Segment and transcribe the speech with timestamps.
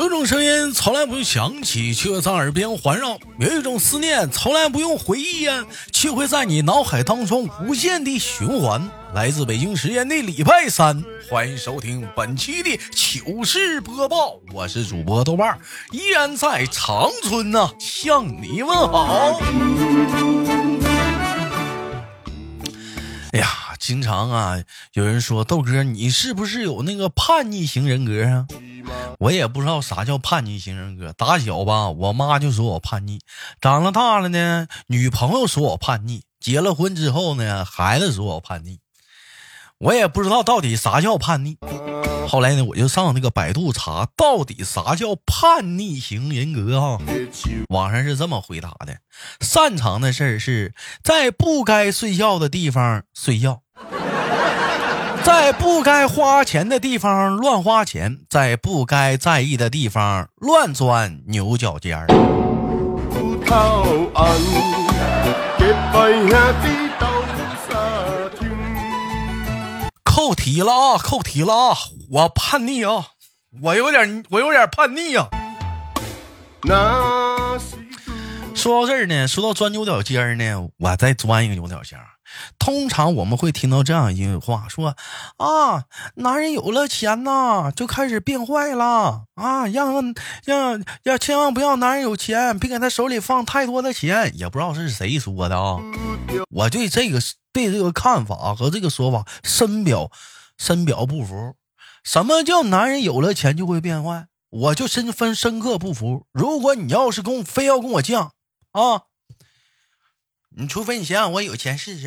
[0.00, 8.90] 有一种声音从来不用响起，却在耳边环绕；有一种思念从来不用回忆呀，却会在你脑海当中无限的循环。
[9.12, 15.58] 来自北京时间的礼拜三，欢迎收听本期的糗事播报，我是主播豆瓣，
[15.92, 19.38] 依然在长春呢，向你问好。
[23.32, 24.62] 哎呀，经常啊，
[24.92, 28.46] 有人说豆哥，你是不是有那个叛逆型人格啊？
[29.18, 31.14] 我也不知道啥叫叛逆型人格。
[31.14, 33.18] 打小吧，我妈就说我叛逆；
[33.58, 38.80] 长了大了呢，女朋友说我叛逆；结了婚之后呢，孩子说我叛逆。
[39.78, 41.56] 我也不知道到底啥叫叛逆。
[42.28, 46.98] 后来呢，我就上那个百度查，到底啥叫叛逆型人格啊？
[47.70, 48.98] 网上是这么回答的：
[49.40, 53.62] 擅长的事儿是在不该睡觉的地方睡觉。
[55.22, 62.06] 在不该花钱的地方乱花钱，在不该在意的地方乱钻牛角尖儿。
[70.04, 70.98] 扣题了啊！
[70.98, 71.76] 扣题了啊！
[72.10, 73.06] 我叛逆啊！
[73.62, 75.28] 我有点，我有点叛逆啊！
[78.54, 82.06] 说到这儿呢，说到钻牛角尖儿呢，我再钻一个牛角尖儿。
[82.58, 84.96] 通常我们会听到这样一句话，说
[85.36, 85.84] 啊，
[86.16, 90.14] 男人有了钱呐，就开始变坏了啊，让
[90.44, 94.32] 让要千万不要男人有钱，别给他手里放太多的钱。
[94.36, 95.78] 也不知道是谁说的啊，
[96.50, 97.20] 我对这个
[97.52, 100.10] 对这个看法和这个说法深表
[100.58, 101.54] 深表不服。
[102.02, 104.26] 什么叫男人有了钱就会变坏？
[104.48, 106.26] 我就深分深刻不服。
[106.32, 108.30] 如果你要是跟我非要跟我犟
[108.72, 109.02] 啊！
[110.60, 112.06] 你除非你先让我有钱试试。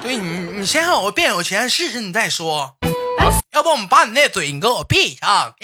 [0.00, 2.74] 对你，你先让我变有钱试试，你再说。
[3.52, 5.54] 要不我们把你那嘴你给我闭上。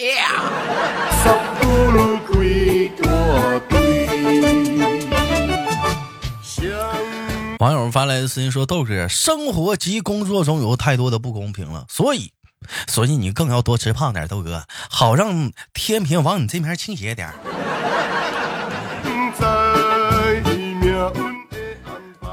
[7.61, 12.33] 网友发来的私信说：“豆哥，生活及工作中有太多的不公平了，所以。”
[12.89, 17.33] 所以你更要多吃胖点，豆哥，好让天平往你这边倾斜点。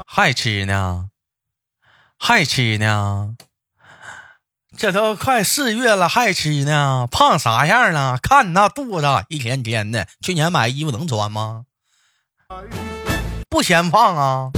[0.06, 1.08] 还吃呢？
[2.18, 3.36] 还吃呢？
[4.76, 7.06] 这都快四月了，还吃呢？
[7.10, 8.18] 胖啥样了？
[8.18, 10.06] 看你那肚子，一天天的。
[10.20, 11.64] 去年买衣服能穿吗？
[13.48, 14.50] 不嫌胖啊？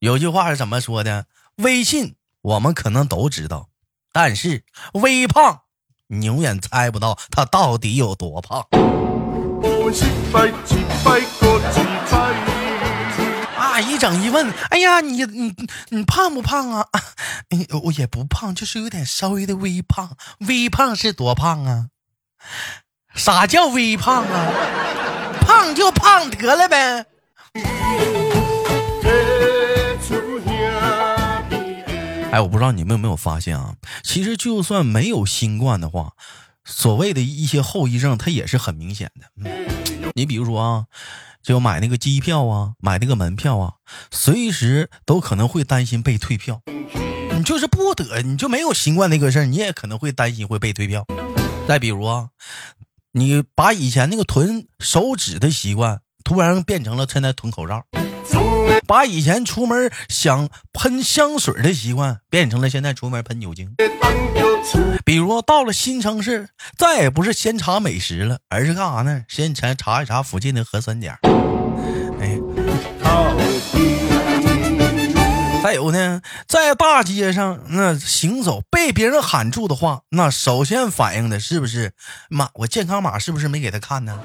[0.00, 1.26] 有句话是怎么说的？
[1.56, 3.68] 微信我们可能都知道。
[4.12, 5.60] 但是微胖，
[6.08, 8.66] 你永远猜不到他到底有多胖。
[13.56, 13.80] 啊！
[13.80, 15.54] 一整一问，哎呀，你你
[15.90, 16.86] 你胖不胖啊？
[17.84, 20.16] 我也不胖，就是有点稍微的微胖。
[20.40, 21.86] 微胖是多胖啊？
[23.14, 24.52] 啥叫微胖啊？
[25.40, 27.06] 胖就胖得了呗。
[32.32, 33.74] 哎，我不知道你们有没有发现啊？
[34.04, 36.12] 其实就算没有新冠的话，
[36.64, 39.26] 所谓的一些后遗症，它也是很明显的。
[39.44, 40.84] 嗯，你比如说啊，
[41.42, 43.74] 就买那个机票啊，买那个门票啊，
[44.12, 46.62] 随时都可能会担心被退票。
[47.32, 51.04] 你就是不得，你就没有新冠那个事儿，你也可能会担心会被退票。
[51.66, 52.28] 再比如啊，
[53.10, 57.84] 你把以前那个囤手纸的习惯，突然变成了现在囤口罩。
[58.86, 63.74] 把以前出门想喷香水的习惯变成了现在出门喷酒精。
[65.04, 69.22] 比如到了新城市，再也不是先查美食了，而是干啥呢？
[69.28, 71.18] 先查查一查附近的核酸点。
[72.20, 72.38] 哎，
[75.62, 81.92] 再有呢，在大街上那行走被别人喊住的话，那首先反应的是不是
[82.28, 82.48] 妈？
[82.54, 84.20] 我健康码是不是没给他看呢？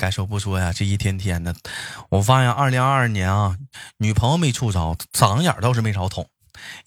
[0.00, 1.54] 该说不说呀，这一天天的，
[2.08, 3.58] 我发现二零二二年啊，
[3.98, 6.26] 女朋友没处着，嗓子眼倒是没少捅，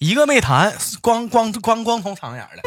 [0.00, 2.62] 一个没谈，光光光光捅嗓子眼了。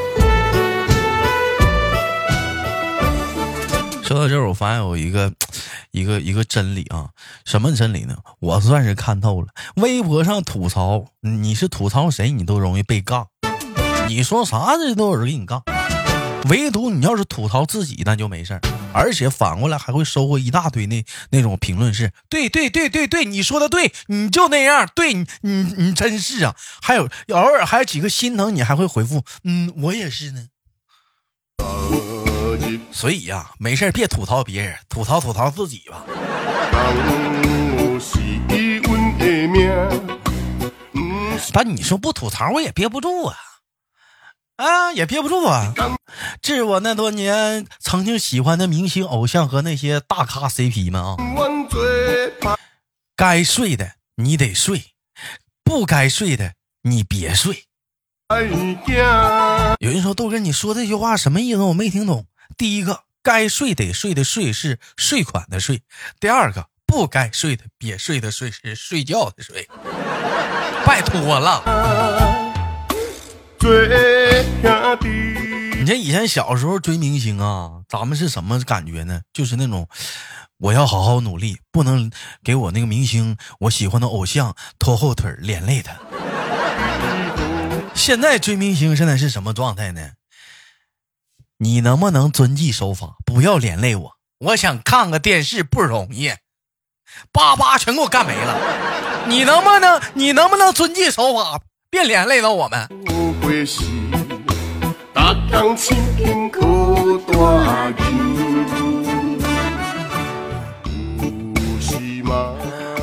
[4.03, 5.33] 说到这儿，我发现有一个
[5.91, 7.09] 一个一个真理啊，
[7.43, 8.15] 什么真理呢？
[8.39, 9.49] 我算是看透了。
[9.75, 13.27] 微博上吐槽，你是吐槽谁，你都容易被杠，
[14.07, 15.61] 你说啥这都有人给你杠。
[16.49, 18.61] 唯独你要是吐槽自己，那就没事儿，
[18.93, 30.47] 而且反过来还会收获一大堆那那种评论，是对对对对对，你说的对，你就那样，对你你你真是啊，还有偶尔还有几个心疼你，还会回复，嗯，我也是呢。
[32.91, 36.03] 所以呀，没事别吐槽别人，吐槽吐槽自己吧。
[41.53, 43.35] 但你说不吐槽，我也憋不住啊，
[44.57, 45.73] 啊，也憋不住啊。
[46.41, 51.15] 致我那多年曾经喜欢的明星偶像和那些大咖 CP 们啊，
[53.15, 54.83] 该睡的你得睡，
[55.63, 57.65] 不该睡的你别睡。
[59.79, 61.61] 有人说豆哥，你说这句话什么意思？
[61.61, 62.25] 我没听懂。
[62.57, 65.77] 第一个，该睡得睡的睡是税款的睡；
[66.19, 69.69] 第二个，不该睡的别睡的睡是睡觉的睡。
[70.85, 72.36] 拜托了。
[73.59, 74.45] 追
[75.79, 79.21] 你这以前小时候追明星啊，咱们是什么感觉呢？
[79.33, 79.87] 就是那种，
[80.57, 82.11] 我要好好努力，不能
[82.43, 85.93] 给我那个明星我喜欢的偶像拖后腿连累他。
[87.93, 90.11] 现在追明星现在是什么状态呢？
[91.57, 94.17] 你能不能遵纪守法，不要连累我？
[94.39, 96.31] 我想看个电视不容易，
[97.31, 99.25] 叭叭全给我干没了。
[99.27, 101.59] 你能不能，你能不能遵纪守法，
[101.89, 103.16] 别连累到我们？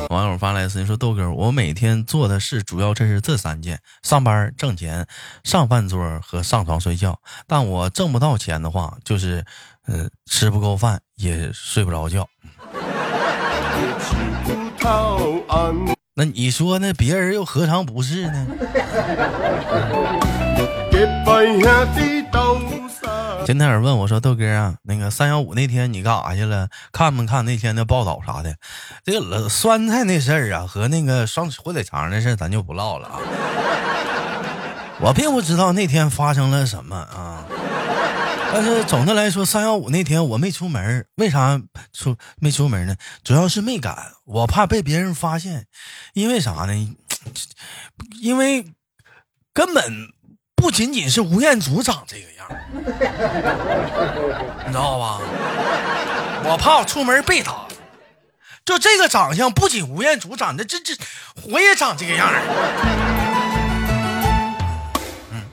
[0.09, 5.07] 网友发来私信说：“豆哥，我每天做的事主要这是这三件：上班挣钱、
[5.43, 7.19] 上饭桌和上床睡觉。
[7.47, 9.43] 但我挣不到钱的话，就是，
[9.87, 12.29] 呃，吃不够饭也睡不着觉。”
[16.17, 18.47] 那你说那别人又何尝不是呢？
[23.45, 26.67] 今天有人问我说：“豆哥啊，那个三幺五那天你干啥去了？
[26.91, 28.55] 看没看那天的报道啥的？
[29.03, 33.19] 这个酸菜那事儿啊，和那个双火腿肠那事儿咱就不唠了啊。
[34.99, 37.45] 我并不知道那天发生了什么啊。”
[38.51, 41.61] 但是总的来说，三幺五那天我没出门，为啥
[41.93, 42.95] 出没出门呢？
[43.23, 45.67] 主要是没敢，我怕被别人发现。
[46.13, 46.95] 因为啥呢？
[48.21, 48.65] 因为
[49.53, 49.83] 根本
[50.55, 52.47] 不仅仅是吴彦祖长这个样，
[54.65, 55.19] 你知道吧？
[56.47, 57.65] 我怕我出门被打。
[58.63, 60.95] 就这个长相，不仅吴彦祖长得这这，
[61.49, 62.27] 我也长这个样
[65.31, 65.43] 嗯。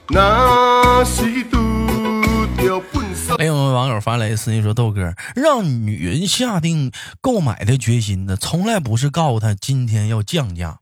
[3.38, 6.90] 哎，有网友发来私信说：“豆哥，让女人下定
[7.20, 10.78] 购买的决心呢，从来不是告诉她今天要降价，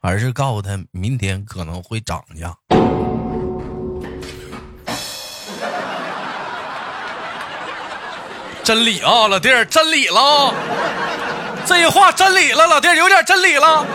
[0.00, 2.56] 而是告诉她明天可能会涨价。”
[8.68, 10.52] 真理啊，老弟儿，真理了，
[11.64, 13.86] 这话真理了，老弟儿有点真理了。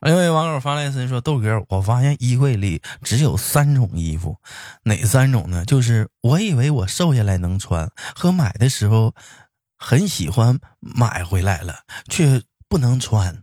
[0.00, 4.34] 哎位网友发来私信说：“豆哥，我发现衣柜里只有三种衣服，
[4.84, 5.62] 哪三种呢？
[5.66, 9.12] 就是我以为我瘦下来能穿，和买的时候
[9.76, 11.74] 很喜欢买回来了
[12.08, 13.42] 却不能穿。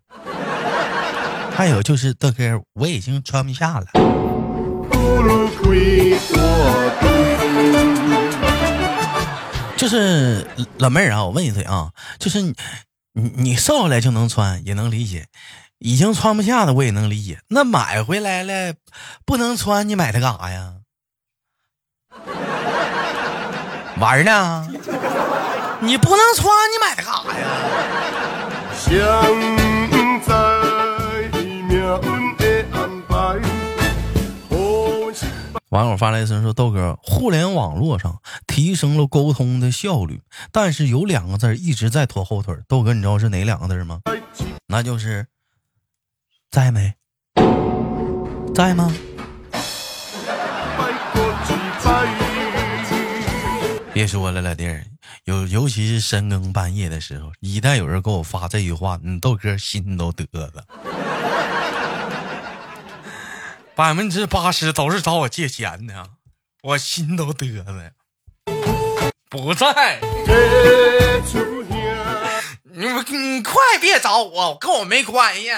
[1.56, 3.85] 还有就是豆哥，我已经穿不下了。”
[9.79, 10.45] 就是
[10.77, 12.54] 老妹儿啊，我问一嘴啊，就是你
[13.13, 15.27] 你瘦下来就能穿，也能理解。
[15.77, 18.73] 已经穿不下的我也能理解，那买回来了
[19.25, 20.73] 不能穿，你买它干啥呀？
[24.01, 24.68] 玩呢？
[25.80, 27.47] 你不能穿，你买它干啥呀？
[35.69, 40.21] 网友发来一声说：“豆哥，互联网络上提升了沟通的效率，
[40.52, 42.56] 但是有两个字一直在拖后腿。
[42.68, 44.02] 豆哥，你知道是哪两个字吗？
[44.68, 45.28] 那就是。”
[46.49, 46.95] 在没？
[48.56, 48.92] 在吗？
[53.94, 54.83] 别说了，老弟儿，
[55.26, 60.66] 尤尤其是深更半夜的时候，一旦有人给我发这句话，你豆哥心都嘚瑟。
[63.80, 66.06] 百分之八十都是找我借钱的，
[66.64, 67.92] 我心都嘚瑟。
[69.30, 70.02] 不在。
[72.64, 75.52] 你你快别找我，跟我没关系。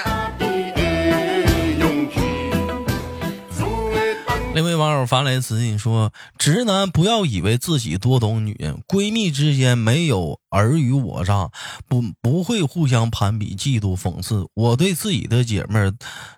[4.54, 11.50] 那位网友发来私信说：“直男不要以为自己多懂女人，闺蜜之间没有尔虞我诈，
[11.88, 14.46] 不不会互相攀比、嫉妒、讽刺。
[14.52, 15.94] 我对自己的姐妹儿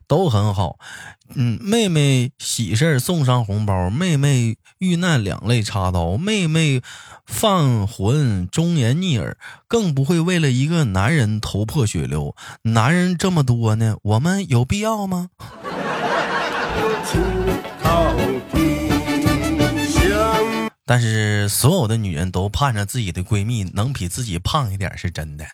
[0.06, 0.76] 都很好，
[1.34, 6.82] 嗯，妹妹喜事儿送上红包，妹妹遇难两肋插刀，妹妹
[7.26, 12.36] 犯浑忠言逆耳，更不会为了一个男人头破血流。
[12.62, 15.30] 男人这么多呢，我们有必要吗？”
[20.86, 25.46] 但是所有的女人都盼着自己的闺蜜能比自己胖一点，是真的。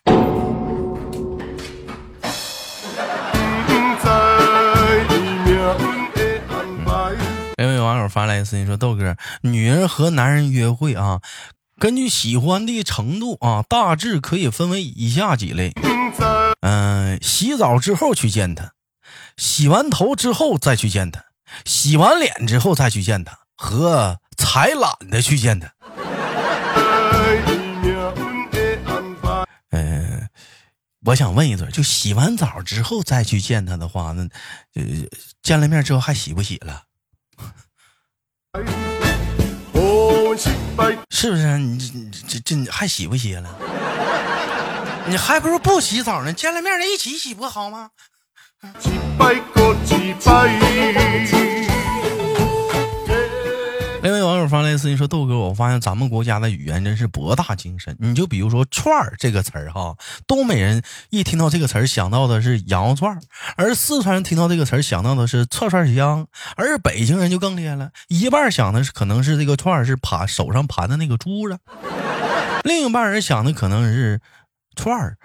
[7.57, 11.21] 因为网友发来私信说：“豆哥，女人和男人约会啊，
[11.79, 15.71] 根据喜欢的程度啊，大致可以分为以下几类。
[16.59, 18.73] 嗯，洗澡之后去见他，
[19.37, 21.23] 洗完头之后再去见他，
[21.65, 25.71] 洗完脸之后再去见他，和才懒得去见他。
[29.69, 30.29] 嗯，
[31.05, 34.23] 我想问一嘴，就洗完澡之后再去见他的话，那
[34.75, 34.83] 呃，
[35.41, 36.83] 见了面之后还洗不洗了？”
[41.09, 43.49] 是不是你这这这还洗不洗了？
[45.07, 47.91] 你还不如不洗澡呢，见了面一起洗不好吗？
[54.03, 57.95] 另外网友发来私信说：“豆哥，我发现咱们国家的语言真是博大精深。
[57.99, 59.95] 你就比如说‘串儿’这个词儿哈，
[60.27, 63.19] 东北人一听到这个词儿想到的是羊肉串儿，
[63.55, 71.57] 而四川人听到这个词儿想到的是串串香，而北京人就更厉害了，一半想的是可能是这个串儿是盘手上盘的那个珠子，
[72.63, 74.19] 另一半人想的可能是
[74.75, 75.17] 串儿。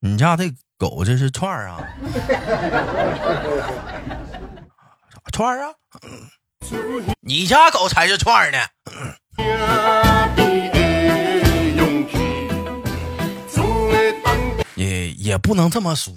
[0.00, 1.78] 你家这狗这是串儿啊？
[5.32, 5.70] 串儿啊？”
[7.22, 8.58] 你家狗才是串儿呢，
[14.74, 16.12] 也也不能这么说，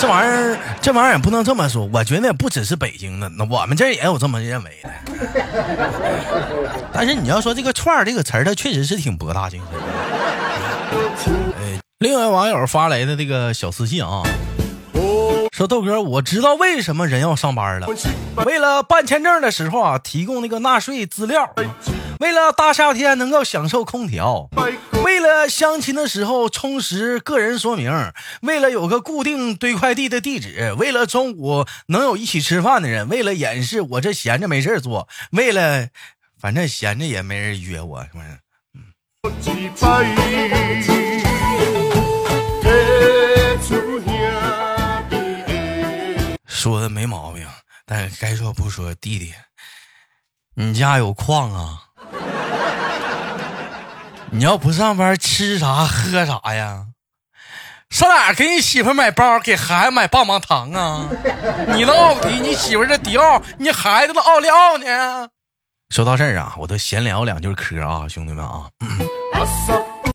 [0.00, 1.88] 这玩意儿这玩意儿也不能这么说。
[1.92, 4.90] 我觉得也不只是北京的，那我们这也有这么认为的。
[6.92, 9.80] 但是你要说这个串儿这个词儿，它确实是挺博大精深。
[9.80, 9.86] 的，
[12.04, 14.22] 另外网友发来的这个小私信啊。
[15.54, 17.86] 说豆哥，我知道为什么人要上班了，
[18.44, 21.46] 为了办签证的时候啊，提供那个纳税资料；
[22.20, 24.50] 为了大夏天能够享受空调；
[25.02, 27.90] 为了相亲的时候充实个人说明；
[28.42, 35.88] 为了有个固定堆快递的地址；为了中午能有一起吃饭的人；为了掩饰我这闲着没事做；为了
[36.38, 38.26] 反正闲着也没人约我，是不是？
[46.64, 47.46] 说的没毛病，
[47.84, 49.34] 但该说不说，弟弟，
[50.54, 51.82] 你家有矿啊？
[54.32, 56.86] 你要不上班吃啥喝啥呀？
[57.90, 61.06] 上哪给你媳妇买包，给孩子买棒棒糖啊？
[61.76, 65.28] 你的奥迪，你媳妇的迪奥，你孩子的奥利奥呢？
[65.90, 68.70] 说到这儿啊，我都闲聊两句嗑啊，兄弟们啊。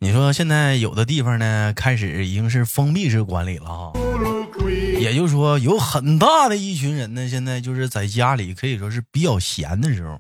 [0.02, 3.94] 你说现在有的地方呢，开始已经是封闭式管理了啊，
[5.00, 10.18] 也就是说有很大的一群人呢，现在就是在家里可以说是比较闲的时候。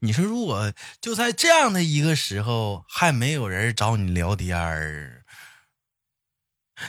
[0.00, 5.22] 你说如果就在这样的一个时候，还没有人找你聊天儿，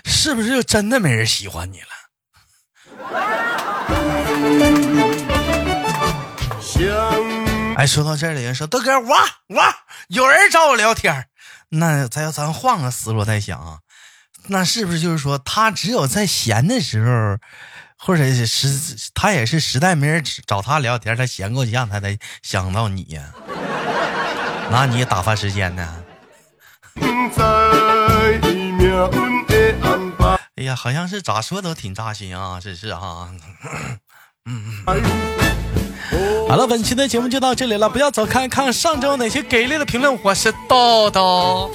[0.03, 1.87] 是不是就真的没人喜欢你了？
[7.75, 9.15] 哎，说到这里，说豆哥，我
[9.47, 9.61] 我，
[10.09, 11.27] 有人找我聊天儿。
[11.69, 13.79] 那咱要咱换个思路再想啊，
[14.47, 17.37] 那是不是就是说他只有在闲的时候，
[17.97, 23.33] 或者是实他也是实在没人找他聊天，他闲够呛，他才想到你呀，
[24.69, 26.03] 拿你打发时间呢？
[30.55, 33.29] 哎呀，好像是咋说都挺扎心啊，这是啊，
[34.45, 34.83] 嗯。
[36.49, 40.19] 好了，本期的节目就到这里了，不要走开，看看上周哪些给力的评论。
[40.21, 41.71] 我是豆豆。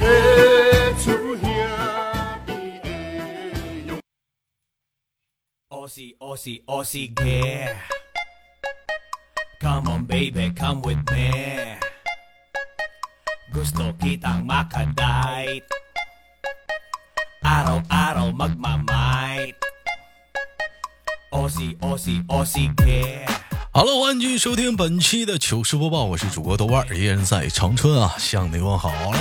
[23.73, 29.19] 好了，欢迎继续收听本期的糗事播报，我是主播豆瓣儿，依然在长春啊，向你问好了。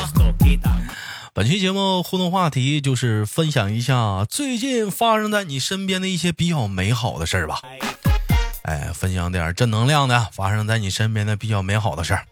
[1.36, 7.60] 本期节目互动话题就是分享一下最近发生在你身边的一些比较美好的事儿吧。
[8.62, 12.26] 哎，分享点正能量的，发生在你身边的比较美好的事儿。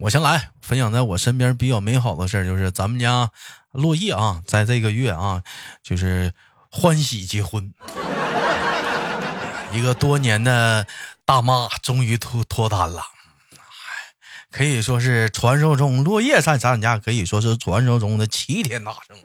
[0.00, 3.30] 我先来分享在我身边比较美好的事儿，就是咱们家
[3.70, 5.44] 落叶啊，在这个月啊，
[5.84, 6.32] 就是
[6.68, 7.72] 欢喜结婚。
[9.70, 10.84] 一个多年的
[11.24, 13.04] 大妈终于脱脱单了，
[14.50, 19.16] 可以说是传说中落叶在咱家可以说是传说中的齐天大圣。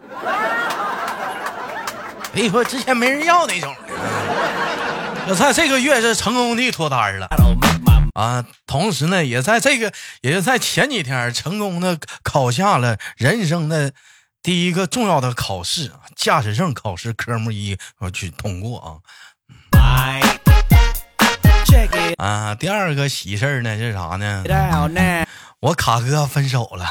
[2.33, 3.75] 可以说之前没人要那种，
[5.27, 7.27] 那在这个月是成功的脱单了。
[8.13, 9.91] 啊，同时呢，也在这个，
[10.21, 13.93] 也就在前几天成功的考下了人生的
[14.43, 19.01] 第一个重要的考试——驾驶证考试科目一，我去通过
[19.71, 20.34] 啊。
[22.17, 24.43] 啊，第二个喜事儿呢是啥呢？
[25.59, 26.85] 我卡哥分手了。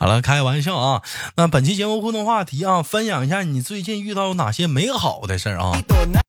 [0.00, 1.02] 好了，开玩笑啊。
[1.36, 5.78] 那本期节目互动话题啊，分享一下你最近遇到哪些美好的事儿啊？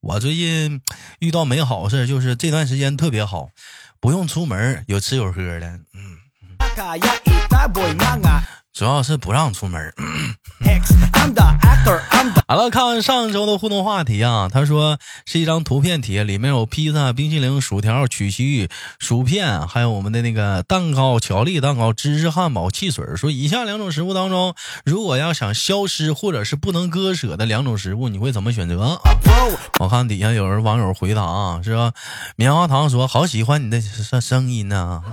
[0.02, 0.82] 我最近
[1.20, 3.50] 遇到美好事儿，就是这段时间特别好，
[4.00, 5.68] 不用出门，有吃有喝的。
[5.94, 6.18] 嗯。
[8.74, 9.94] 主要是不让出门。
[12.48, 18.68] 好了，看上周的互动话题啊，他说是一张图片帖，里面有披萨、冰淇淋、薯条、曲奇、
[19.00, 23.16] 薯片，还有我们的那个蛋糕、巧克力蛋糕、芝士汉堡、汽水。
[23.16, 29.00] 说以下两种食物当中，如果要想消失或者是不能割舍的两种食物，你会怎么选择？
[29.80, 31.94] 我看底下有人网友回答啊，是吧？
[32.36, 35.04] 棉花糖说好喜欢你的声声音呢。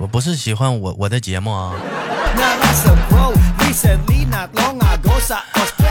[0.00, 1.74] 我不是喜欢我我的节目啊。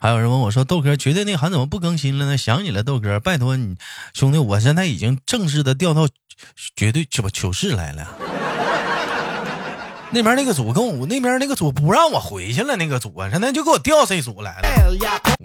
[0.02, 3.76] 还有人问我说：“豆哥，绝对内涵怎么不更新了呢？”想你了，豆哥，拜托你
[4.14, 6.08] 兄弟，我现在已经正式的调到
[6.76, 8.08] 绝对这不糗事来了。
[10.12, 14.68] 那边那个组跟我那边那个组不让我回去了，那个组啊，现在就给我调这组来了。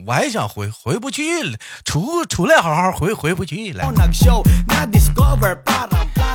[0.06, 3.84] 我还想回回不去了，出出来好好回回不去了。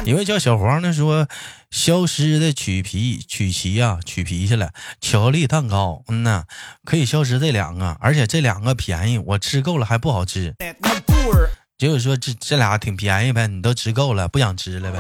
[0.05, 1.27] 一位叫小黄的说
[1.69, 4.71] ：“消失的曲皮曲奇呀，曲皮去了。
[5.01, 6.45] 巧克力蛋糕，嗯呐，
[6.85, 10.55] 可以消失这两个，而且这两个便宜，我吃够了还不好吃。
[11.77, 14.99] 就是说这这俩挺便宜呗，你都吃够了，不想吃了呗。”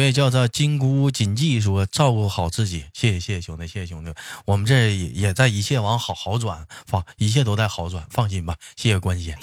[0.00, 4.10] 一位叫做金箍锦记说：“照顾好自己，谢谢谢谢兄弟，谢谢兄弟，
[4.46, 9.34] 我们这也也在一切往好好转，放一切都在好转，放心吧，谢谢关心。”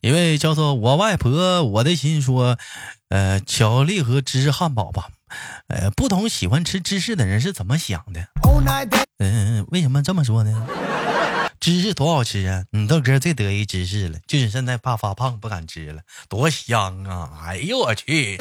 [0.00, 2.56] 一位叫做我外婆我的心说
[3.10, 5.10] ：“呃，巧克力和芝士汉堡吧，
[5.68, 8.28] 呃，不同喜欢吃芝士的人是怎么想的？
[9.18, 10.66] 嗯，为什么这么说呢？”
[11.60, 12.64] 芝士多好吃啊！
[12.70, 17.30] 你豆哥最得意芝士了，就是现在怕发胖不敢吃了，多香啊！
[17.44, 18.40] 哎呦我去！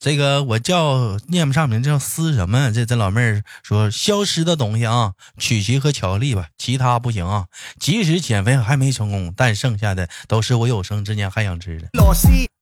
[0.00, 2.72] 这个我叫念不上名，叫思什么？
[2.72, 7.46] 这这老妹儿说消失的东西啊，曲奇和巧克力吧，其他不行啊。
[7.78, 11.86] 即使减肥还没成功，但剩下的都是我有生之年还想吃的。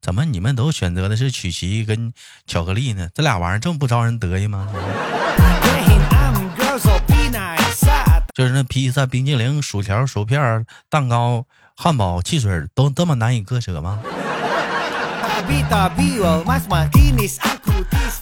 [0.03, 2.13] 怎么你们都选择的是曲奇跟
[2.47, 3.09] 巧克力呢？
[3.15, 4.69] 这俩玩意儿这么不招人得意吗？
[8.35, 11.45] 就是那披萨、冰激凌、薯条、薯片、蛋糕、
[11.77, 14.01] 汉堡、汽水都这么难以割舍吗？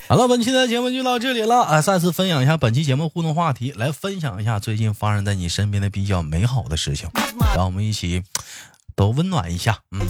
[0.08, 1.80] 好了，本期的节目就到这里了啊！
[1.80, 7.08] 再次分享一下本期节目互动话题，来分享一下最近发生在你身边的比较美好的事情，
[7.54, 8.24] 让我们一起。
[9.00, 10.06] 都温暖一下，嗯，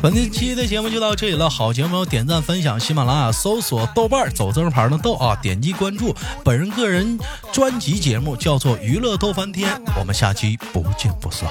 [0.00, 1.50] 本期的节目就到这里了。
[1.50, 6.14] 好节目点赞分享，喜马拉雅搜索豆瓣走字牌的豆啊，点击关注。
[6.44, 7.18] 本人个人
[7.52, 11.50] 专辑节目叫做娱乐逗翻天，我们下期不见不散。